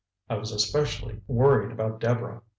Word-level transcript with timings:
I 0.31 0.33
was 0.33 0.51
especially 0.51 1.21
worried 1.27 1.71
about 1.71 1.99
Deborah. 1.99 2.41